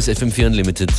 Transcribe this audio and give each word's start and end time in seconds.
Ist 0.00 0.08
FM4 0.08 0.46
Unlimited. 0.46 0.90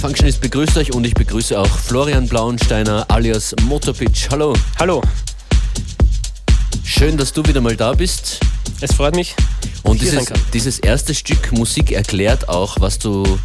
Functionist 0.00 0.40
begrüßt 0.40 0.78
euch 0.78 0.94
und 0.94 1.04
ich 1.04 1.12
begrüße 1.12 1.60
auch 1.60 1.68
Florian 1.68 2.26
Blauensteiner 2.26 3.04
alias 3.10 3.54
Motorpitch. 3.64 4.30
Hallo. 4.30 4.54
Hallo. 4.78 5.02
Schön, 6.82 7.18
dass 7.18 7.30
du 7.34 7.44
wieder 7.44 7.60
mal 7.60 7.76
da 7.76 7.92
bist. 7.92 8.40
Es 8.80 8.94
freut 8.94 9.14
mich. 9.14 9.34
Und 9.82 10.00
dieses, 10.00 10.32
dieses 10.54 10.78
erste 10.78 11.14
Stück 11.14 11.52
Musik 11.52 11.92
erklärt 11.92 12.48
auch, 12.48 12.80
was 12.80 12.98
du 12.98 13.38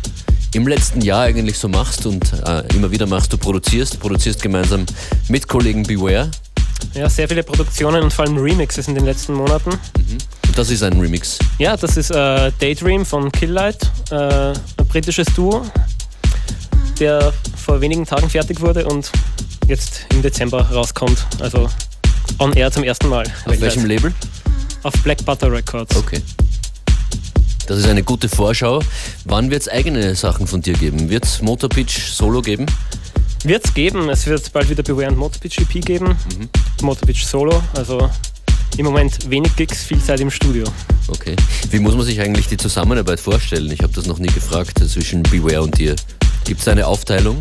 im 0.53 0.65
letzten 0.69 1.01
Jahr 1.01 1.23
eigentlich 1.23 1.59
so 1.59 1.67
machst 1.67 2.05
und 2.05 2.31
äh, 2.45 2.63
immer 2.73 2.91
wieder 2.91 3.07
machst. 3.07 3.33
Du 3.33 3.37
produzierst, 3.37 3.99
produzierst 3.99 4.41
gemeinsam 4.41 4.85
mit 5.27 5.49
Kollegen 5.49 5.83
Beware. 5.83 6.31
Ja, 6.93 7.09
sehr 7.09 7.27
viele 7.27 7.43
Produktionen 7.43 8.03
und 8.03 8.13
vor 8.13 8.23
allem 8.23 8.37
Remixes 8.37 8.87
in 8.87 8.95
den 8.95 9.03
letzten 9.03 9.33
Monaten. 9.33 9.71
Mhm. 9.71 10.17
Das 10.55 10.69
ist 10.69 10.83
ein 10.83 10.99
Remix. 10.99 11.39
Ja, 11.59 11.77
das 11.77 11.97
ist 11.97 12.11
äh, 12.11 12.51
Daydream 12.59 13.05
von 13.05 13.31
Killlight, 13.31 13.89
äh, 14.11 14.15
ein 14.15 14.55
britisches 14.89 15.27
Duo, 15.33 15.65
der 16.99 17.33
vor 17.55 17.79
wenigen 17.79 18.05
Tagen 18.05 18.29
fertig 18.29 18.59
wurde 18.59 18.85
und 18.85 19.11
jetzt 19.67 20.05
im 20.11 20.21
Dezember 20.21 20.61
rauskommt. 20.69 21.25
Also 21.39 21.69
on 22.39 22.53
air 22.53 22.71
zum 22.71 22.83
ersten 22.83 23.07
Mal. 23.07 23.23
Auf 23.23 23.47
weltweit. 23.47 23.61
welchem 23.61 23.85
Label? 23.85 24.13
Auf 24.83 24.93
Black 25.03 25.23
Butter 25.25 25.51
Records. 25.51 25.95
Okay. 25.95 26.21
Das 27.67 27.79
ist 27.79 27.87
eine 27.87 28.03
gute 28.03 28.27
Vorschau. 28.27 28.81
Wann 29.25 29.49
wird 29.49 29.61
es 29.61 29.69
eigene 29.69 30.15
Sachen 30.15 30.47
von 30.47 30.61
dir 30.61 30.73
geben? 30.73 31.09
Wird 31.09 31.23
es 31.23 31.41
Motorpitch 31.41 32.11
Solo 32.11 32.41
geben? 32.41 32.65
Wird 33.45 33.65
es 33.65 33.73
geben. 33.73 34.09
Es 34.09 34.25
wird 34.25 34.51
bald 34.51 34.69
wieder 34.69 34.83
Beware 34.83 35.07
und 35.07 35.17
Motorpitch 35.17 35.59
EP 35.59 35.85
geben. 35.85 36.07
Mhm. 36.07 36.49
Motorpitch 36.81 37.23
Solo. 37.23 37.63
Also 37.73 38.09
im 38.77 38.85
Moment 38.85 39.29
wenig 39.29 39.55
Gigs, 39.55 39.83
viel 39.83 40.01
Zeit 40.01 40.19
im 40.19 40.31
Studio. 40.31 40.65
Okay. 41.07 41.35
Wie 41.69 41.79
muss 41.79 41.95
man 41.95 42.05
sich 42.05 42.19
eigentlich 42.21 42.47
die 42.47 42.57
Zusammenarbeit 42.57 43.19
vorstellen? 43.19 43.71
Ich 43.71 43.81
habe 43.81 43.93
das 43.93 44.05
noch 44.05 44.19
nie 44.19 44.27
gefragt 44.27 44.79
zwischen 44.87 45.23
Beware 45.23 45.61
und 45.61 45.77
dir. 45.77 45.95
Gibt 46.45 46.61
es 46.61 46.67
eine 46.67 46.87
Aufteilung? 46.87 47.39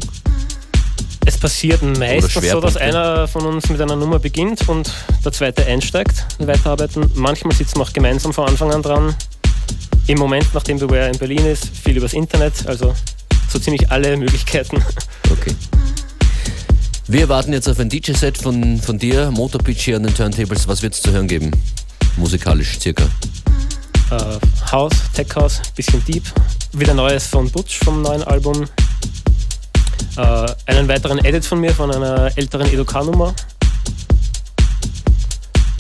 Es 1.27 1.39
passiert 1.39 1.83
meistens 1.83 2.51
so, 2.51 2.61
dass 2.61 2.77
einer 2.77 3.29
von 3.29 3.45
uns 3.47 3.69
mit 3.69 3.81
einer 3.81 3.97
Nummer 3.97 4.19
beginnt 4.19 4.69
und 4.69 4.91
der 5.25 5.33
zweite 5.33 5.65
einsteigt, 5.67 6.27
weiterarbeiten. 6.39 7.11
Manchmal 7.15 7.55
sitzen 7.55 7.77
wir 7.77 7.83
auch 7.83 7.93
gemeinsam 7.93 8.33
von 8.33 8.49
Anfang 8.49 8.73
an 8.73 8.83
dran. 8.83 9.15
Im 10.07 10.19
Moment, 10.19 10.47
nachdem 10.55 10.79
Beware 10.79 11.09
in 11.09 11.19
Berlin 11.19 11.47
ist, 11.47 11.69
viel 11.77 11.97
übers 11.97 12.15
Internet, 12.15 12.67
also 12.67 12.95
so 13.49 13.59
ziemlich 13.59 13.91
alle 13.91 14.17
Möglichkeiten. 14.17 14.83
Okay. 15.31 15.55
Wir 17.07 17.29
warten 17.29 17.53
jetzt 17.53 17.69
auf 17.69 17.79
ein 17.79 17.89
DJ-Set 17.89 18.39
von, 18.39 18.81
von 18.81 18.99
dir, 18.99 19.31
Motorpitch 19.31 19.85
hier 19.85 19.97
an 19.97 20.05
den 20.05 20.15
Turntables. 20.15 20.69
Was 20.69 20.83
wird 20.83 20.95
es 20.95 21.03
zu 21.03 21.11
hören 21.13 21.29
geben? 21.29 21.51
Musikalisch 22.17 22.79
circa? 22.79 23.05
Uh, 24.11 24.39
House, 24.71 24.95
Tech 25.15 25.29
House, 25.35 25.61
bisschen 25.75 26.05
Deep. 26.05 26.25
Wieder 26.73 26.95
Neues 26.95 27.27
von 27.27 27.51
Butch 27.51 27.79
vom 27.79 28.03
neuen 28.03 28.23
Album. 28.25 28.67
Uh, 30.17 30.47
einen 30.67 30.89
weiteren 30.89 31.25
Edit 31.25 31.45
von 31.45 31.61
mir 31.61 31.75
von 31.75 31.91
einer 31.91 32.37
älteren 32.37 32.67
Educar-Nummer. 32.67 33.35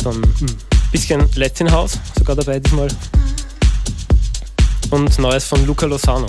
Dann 0.03 0.17
ein 0.17 0.35
hm, 0.39 0.57
bisschen 0.93 1.29
Latin 1.35 1.71
House, 1.71 1.99
sogar 2.19 2.37
dabei 2.37 2.59
diesmal 2.59 2.89
und 4.91 5.19
Neues 5.19 5.45
von 5.45 5.65
Luca 5.67 5.87
Lozano. 5.87 6.27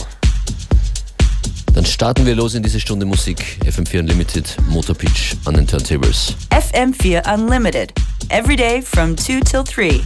Dann 1.73 1.85
starten 1.85 2.25
wir 2.25 2.35
los 2.35 2.53
in 2.53 2.63
diese 2.63 2.79
Stunde 2.79 3.05
Musik. 3.05 3.59
FM4 3.65 3.99
Unlimited, 3.99 4.57
Motorpitch 4.67 5.35
an 5.45 5.53
den 5.53 5.65
Turntables. 5.65 6.35
FM4 6.49 7.33
Unlimited, 7.33 7.93
every 8.29 8.57
day 8.57 8.81
from 8.81 9.15
2 9.15 9.39
till 9.39 9.63
3. 9.63 10.01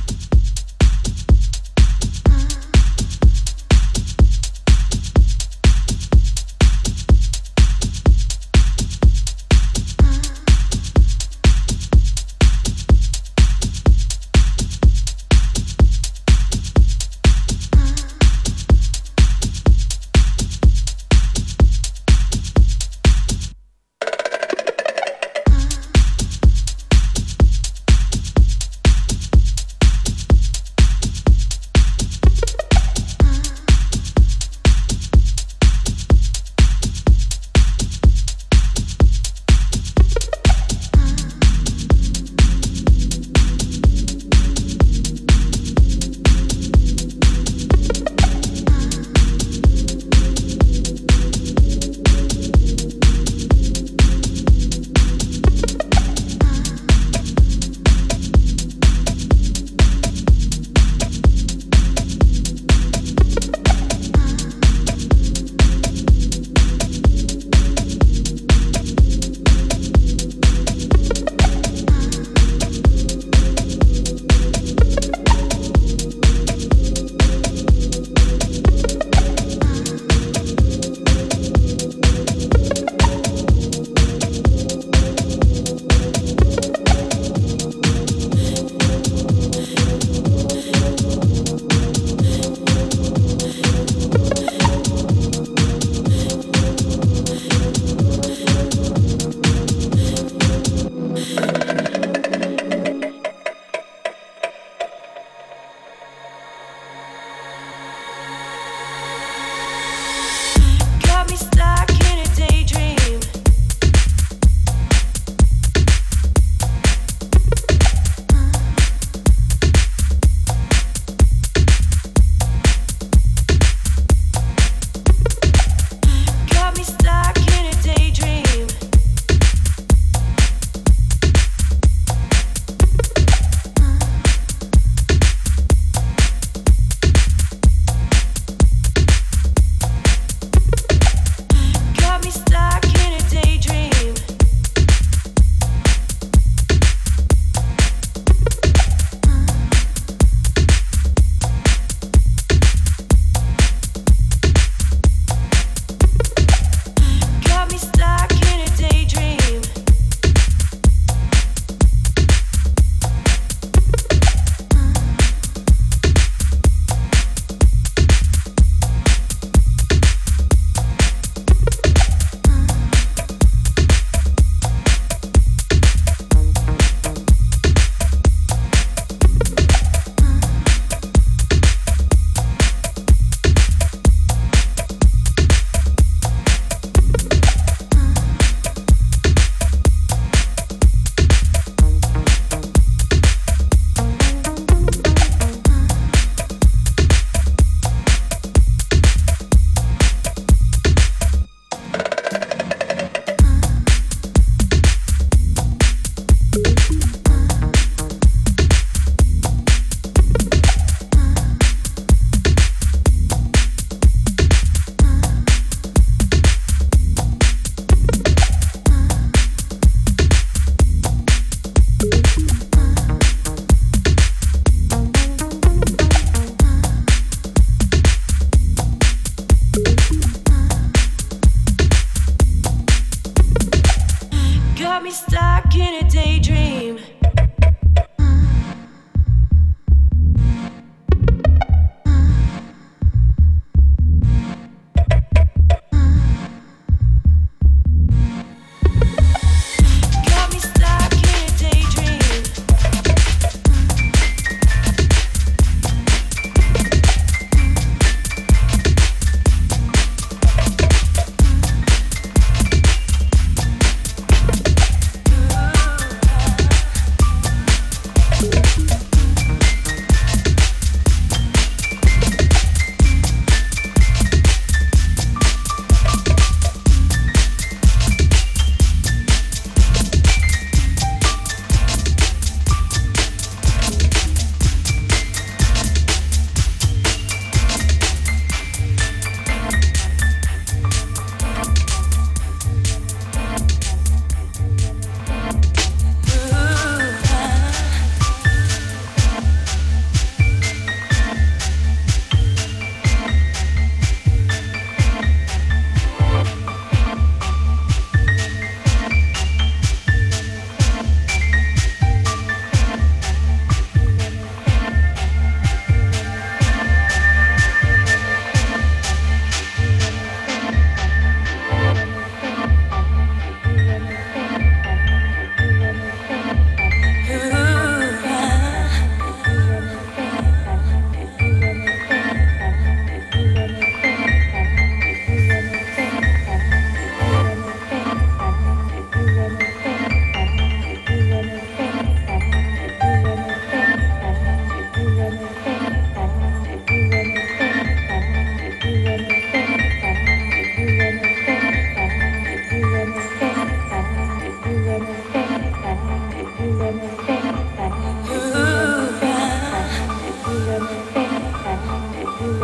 Thank 362.46 362.62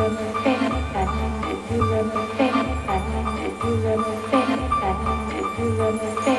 you. 6.27 6.30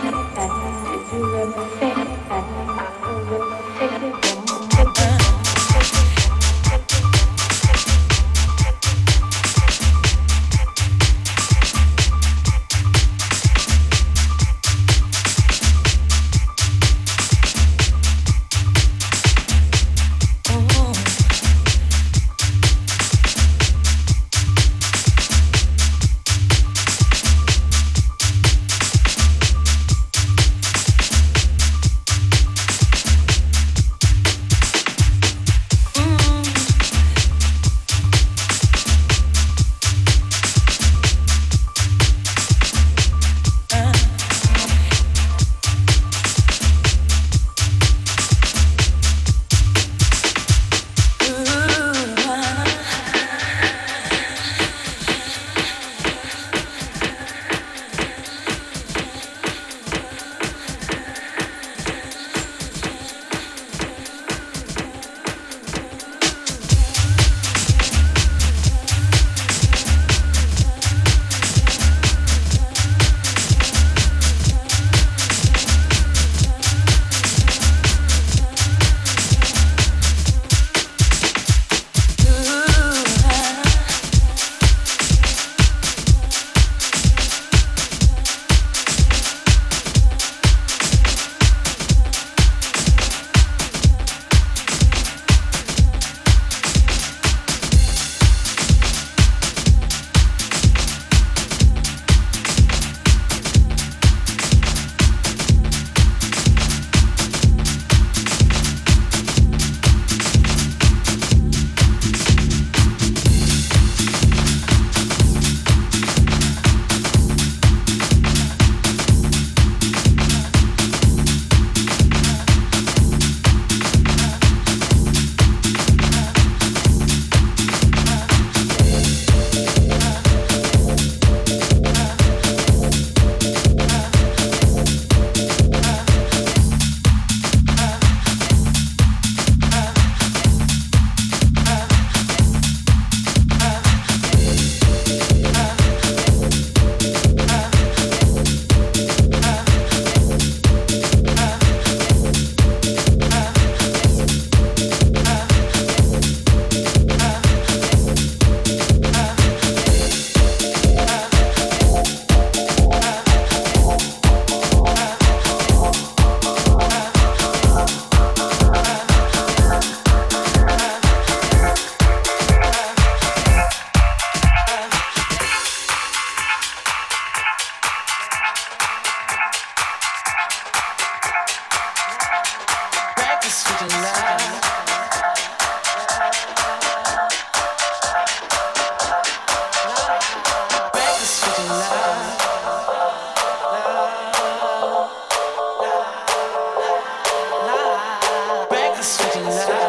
sweet 199.03 199.43
love. 199.45 199.82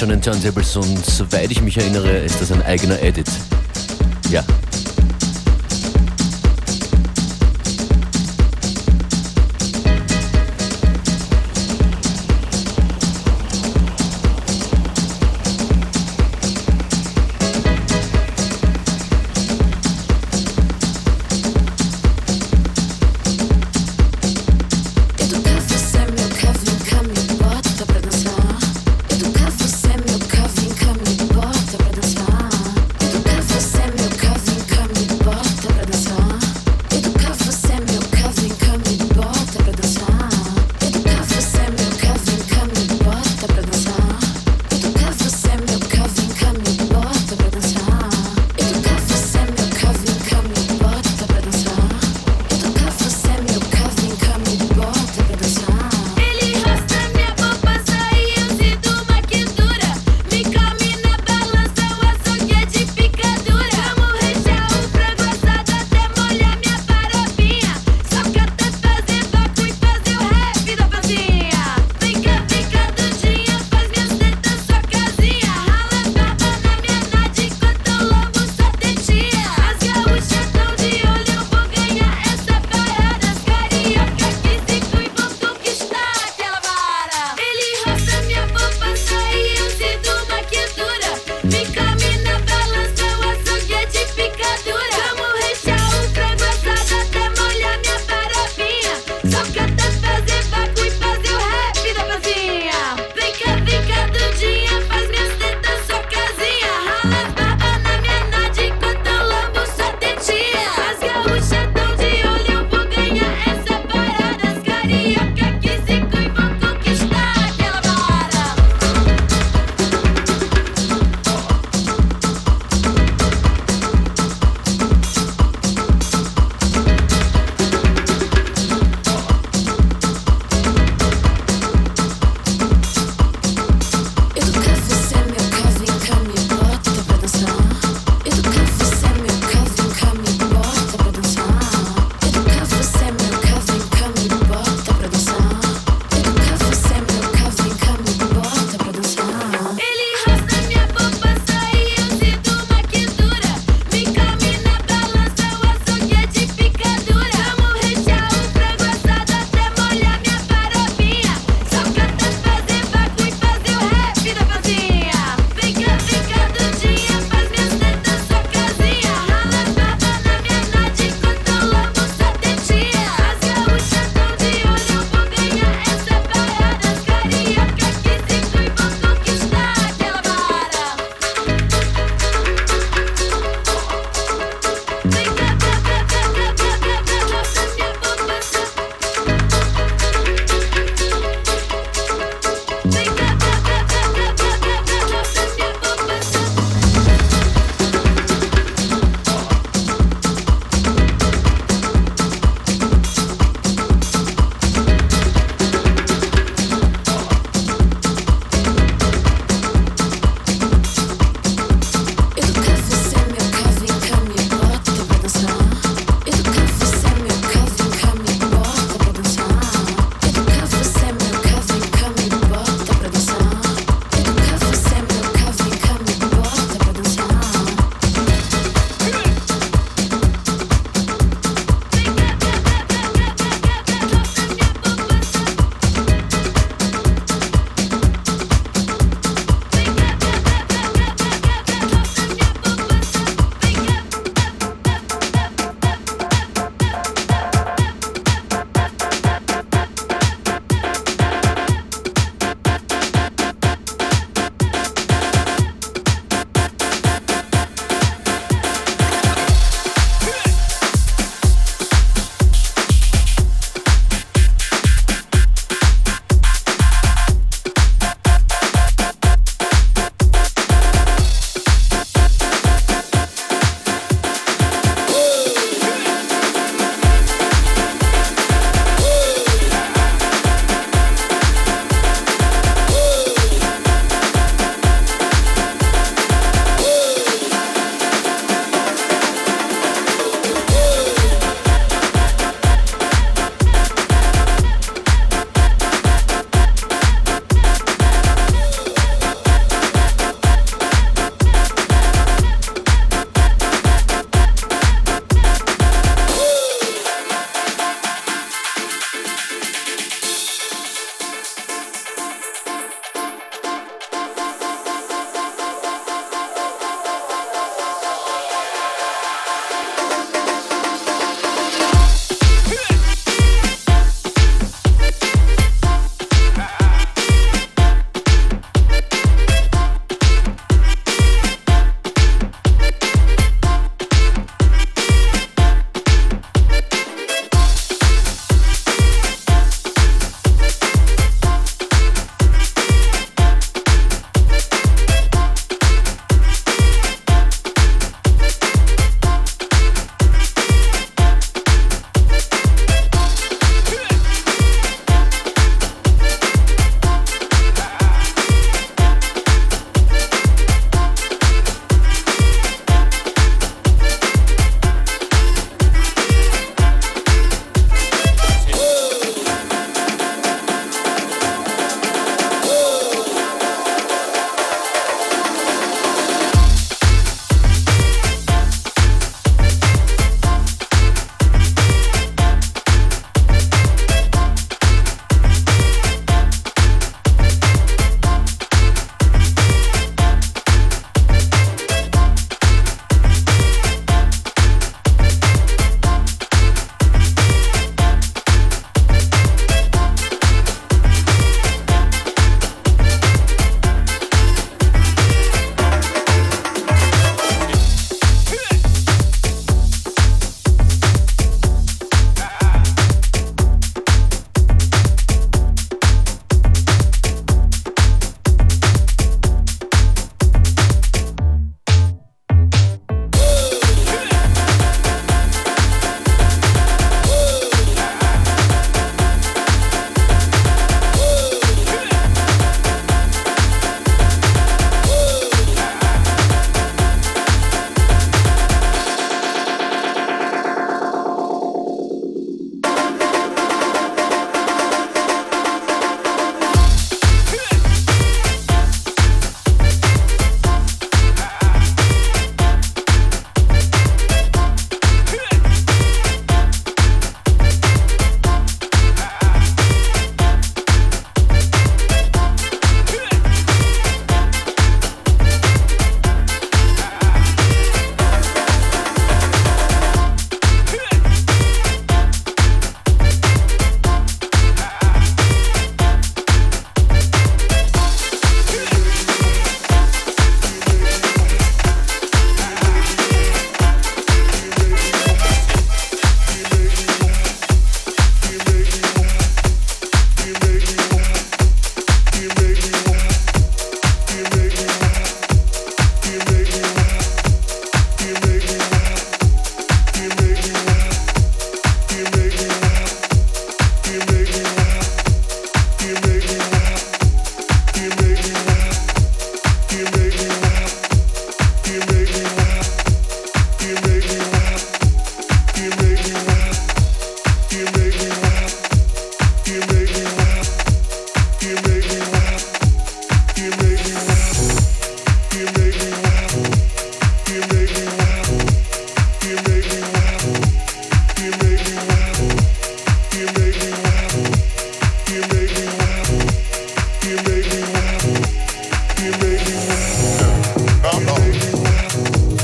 Ist 0.00 0.02
Motor 0.02 0.02
Pitch 0.02 0.02
an 0.02 0.08
den 0.08 0.22
Turntables 0.22 0.76
und 0.76 1.04
soweit 1.04 1.50
ich 1.50 1.60
mich 1.60 1.76
erinnere, 1.76 2.18
ist 2.18 2.40
das 2.40 2.52
ein 2.52 2.62
eigener 2.62 3.00
Edit. 3.02 3.28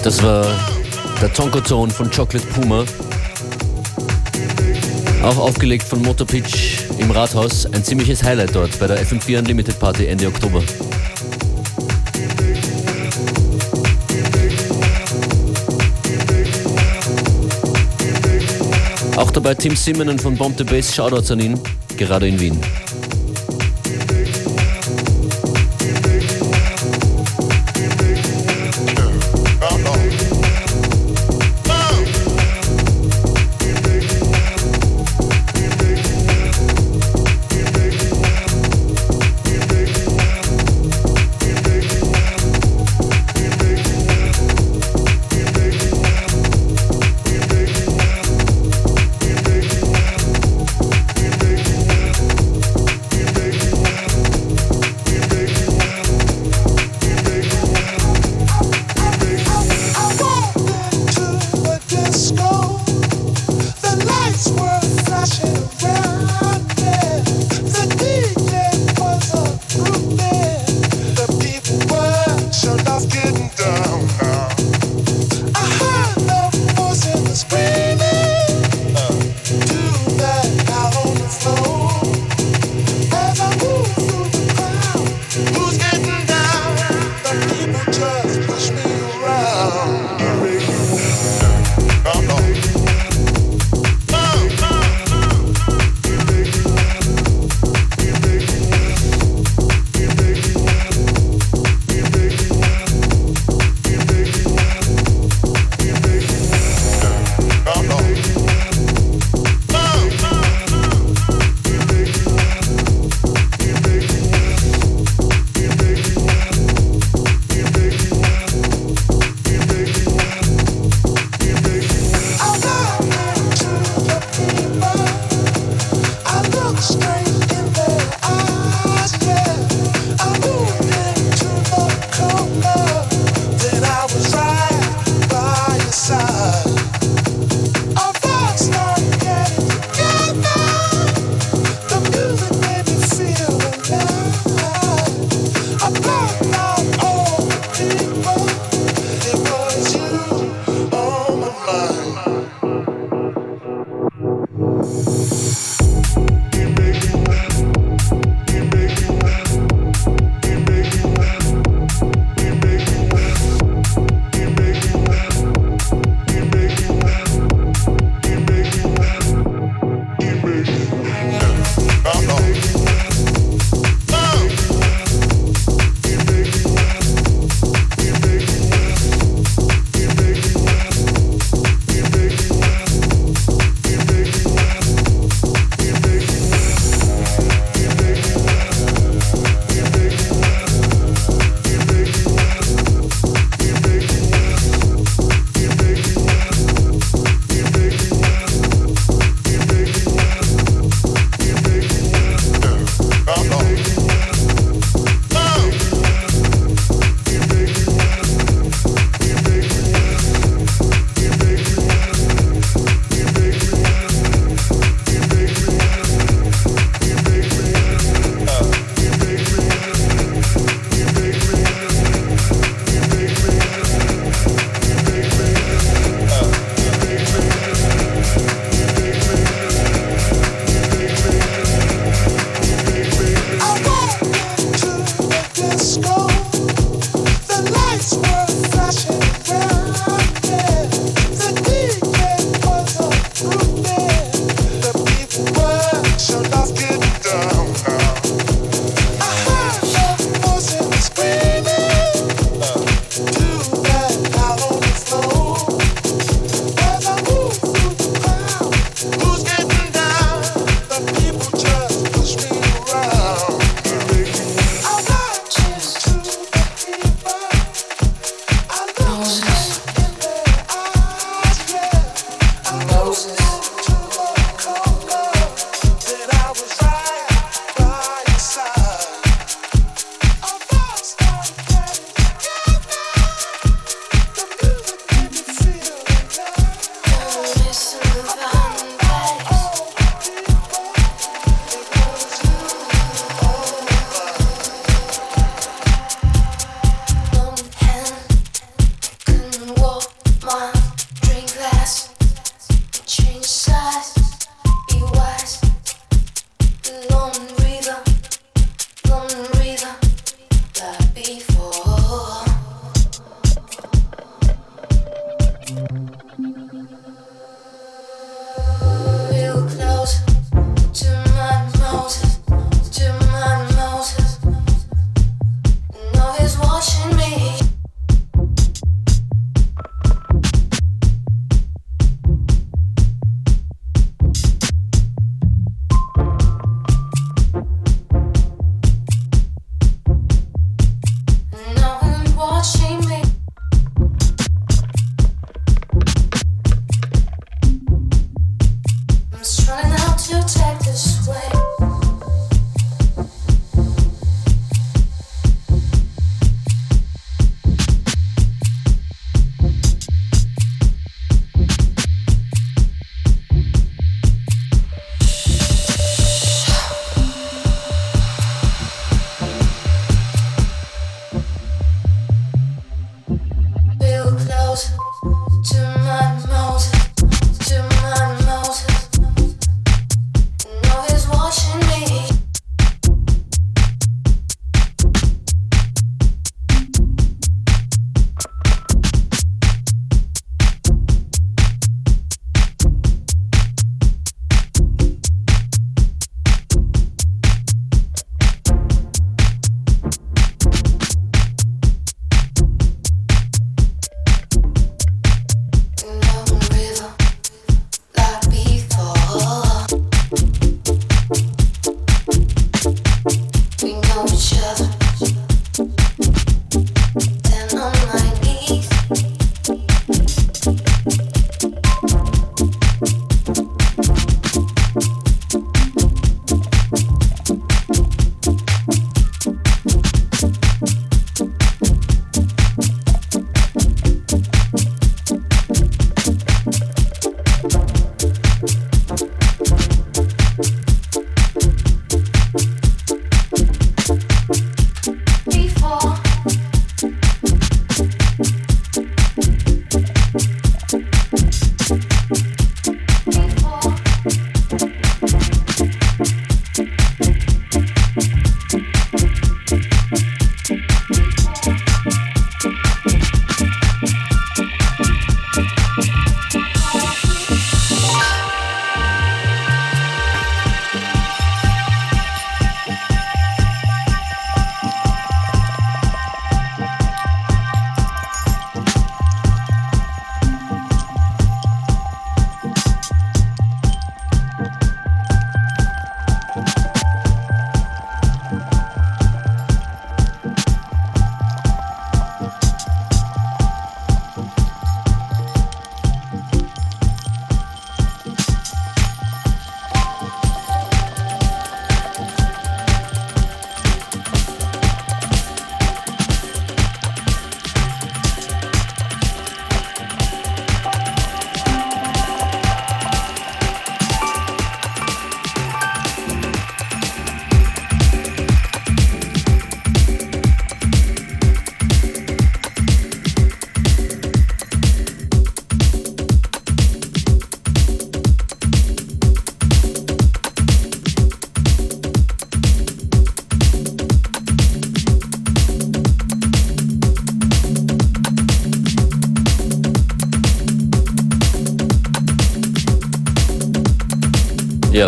Das 0.06 0.22
war 0.22 0.46
der 1.20 1.32
Tonko-Ton 1.32 1.90
von 1.90 2.08
Chocolate 2.08 2.46
Puma. 2.54 2.84
Auch 5.24 5.36
aufgelegt 5.36 5.82
von 5.82 6.00
Motorpitch 6.00 6.84
im 6.98 7.10
Rathaus. 7.10 7.66
Ein 7.66 7.82
ziemliches 7.82 8.22
Highlight 8.22 8.54
dort 8.54 8.78
bei 8.78 8.86
der 8.86 9.04
FM4 9.04 9.40
Unlimited 9.40 9.80
Party 9.80 10.06
Ende 10.06 10.28
Oktober. 10.28 10.62
Auch 19.16 19.32
dabei 19.32 19.54
Tim 19.56 19.74
Simonen 19.74 20.20
von 20.20 20.36
Bomb 20.36 20.56
the 20.56 20.62
Bass. 20.62 20.94
Shoutouts 20.94 21.32
an 21.32 21.40
ihn, 21.40 21.60
gerade 21.96 22.28
in 22.28 22.38
Wien. 22.38 22.60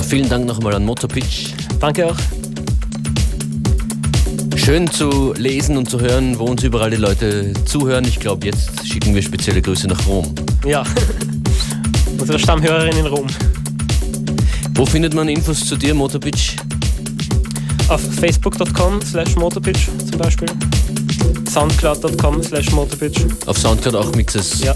Vielen 0.09 0.29
Dank 0.29 0.47
nochmal 0.47 0.75
an 0.75 0.87
Motorpitch. 0.87 1.53
Danke 1.81 2.07
auch. 2.07 2.17
Schön 4.57 4.91
zu 4.91 5.35
lesen 5.35 5.77
und 5.77 5.91
zu 5.91 6.01
hören, 6.01 6.39
wo 6.39 6.45
uns 6.45 6.63
überall 6.63 6.91
die 6.91 6.97
Leute 6.97 7.53
zuhören. 7.67 8.05
Ich 8.07 8.19
glaube, 8.19 8.47
jetzt 8.47 8.87
schicken 8.87 9.15
wir 9.15 9.23
spezielle 9.23 9.61
Grüße 9.61 9.87
nach 9.87 10.07
Rom. 10.07 10.35
Ja, 10.67 10.83
unsere 12.19 12.39
Stammhörerin 12.39 12.97
in 12.97 13.07
Rom. 13.07 13.27
Wo 14.75 14.87
findet 14.87 15.15
man 15.15 15.29
Infos 15.29 15.67
zu 15.67 15.77
dir, 15.77 15.95
Motorpitch? 15.95 16.57
Auf 17.89 18.01
facebook.com 18.01 19.03
slash 19.03 19.37
motorpitch 19.37 19.89
zum 20.11 20.19
Beispiel. 20.19 20.49
Soundcloud.com 21.51 22.43
slash 22.43 22.71
motorpitch. 22.73 23.27
Auf 23.47 23.59
Soundcloud 23.59 23.95
auch 23.95 24.15
Mixes 24.15 24.61
ja. 24.61 24.75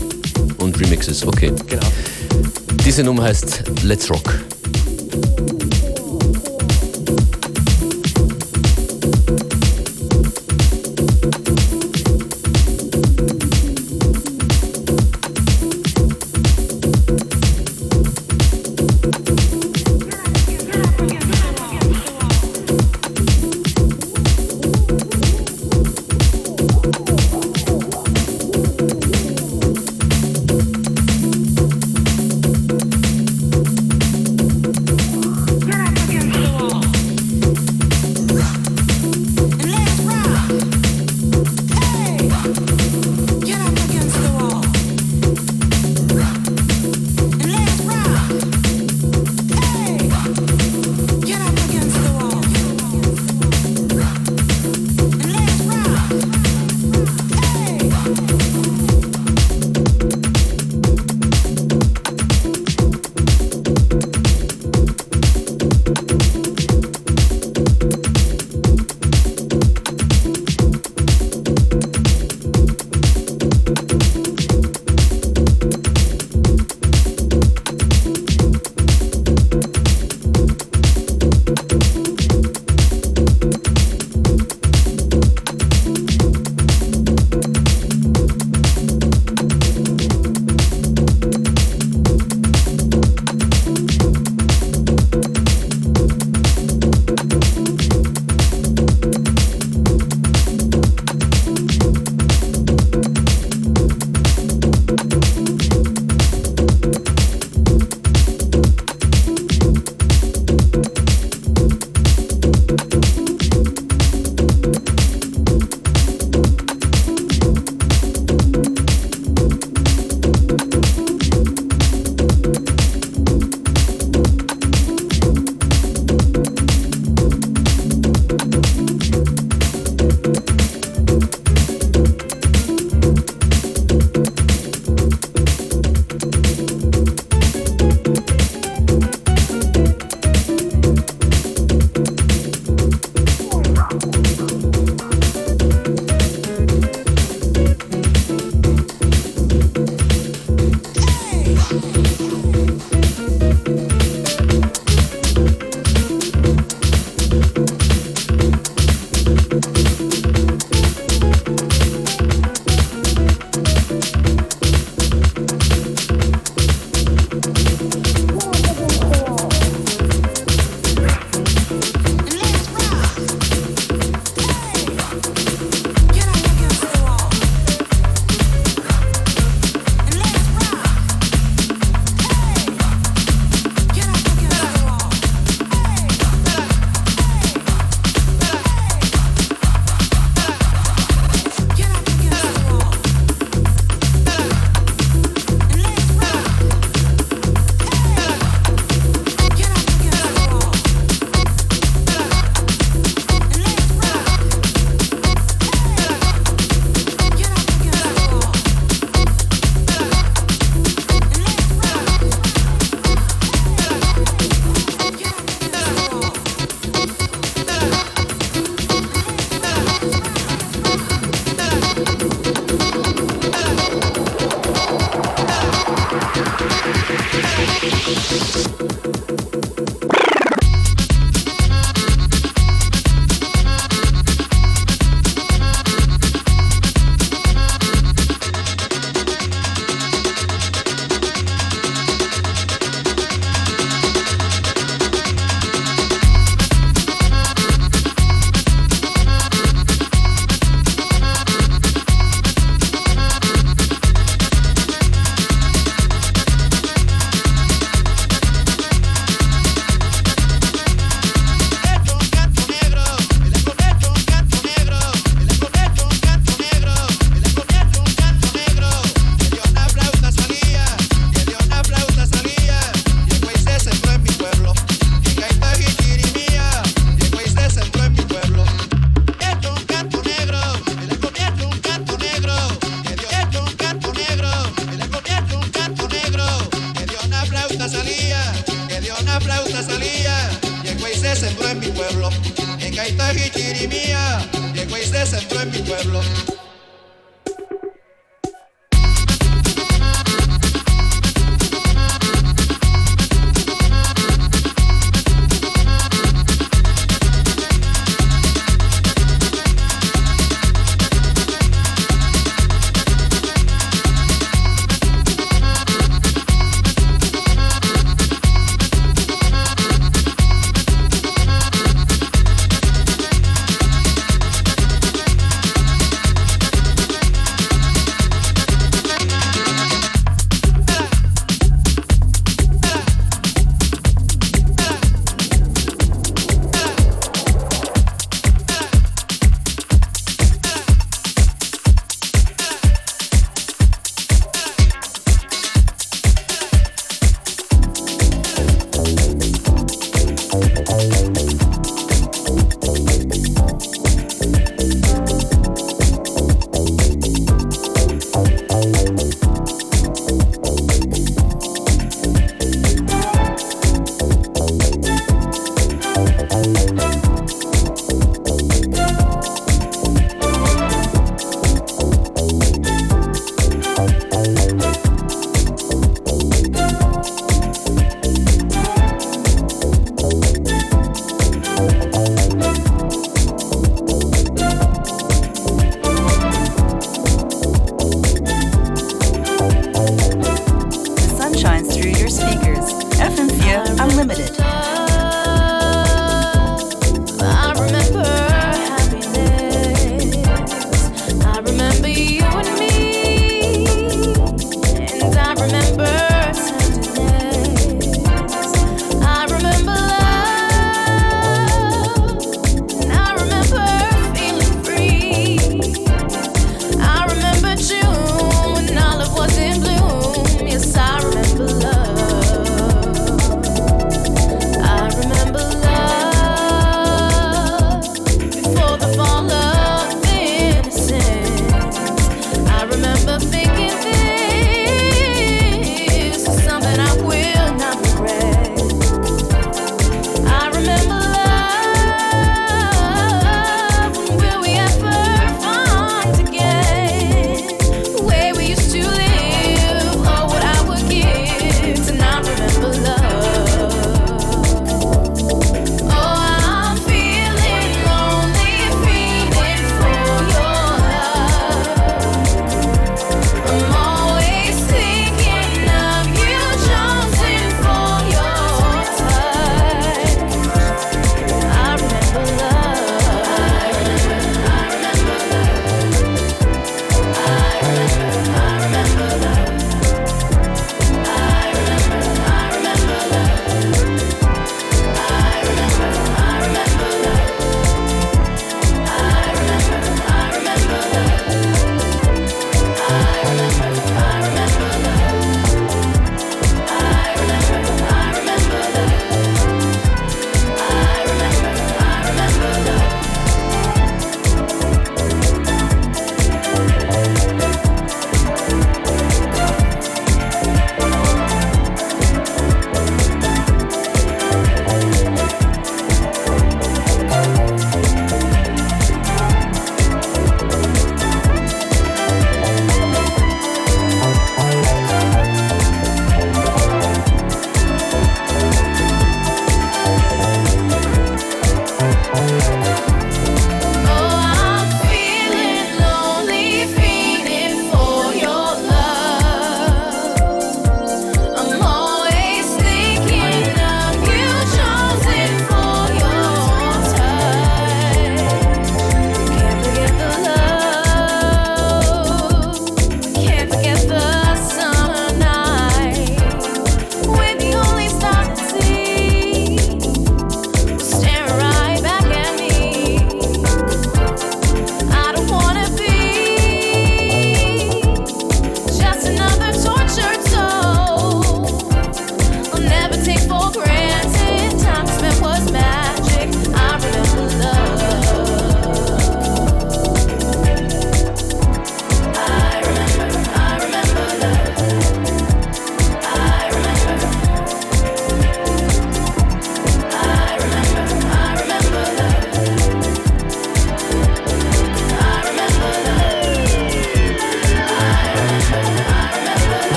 und 0.59 0.79
Remixes, 0.79 1.27
okay. 1.27 1.53
Genau. 1.69 1.87
Diese 2.85 3.03
Nummer 3.03 3.25
heißt 3.25 3.65
Let's 3.83 4.11
Rock. 4.11 4.41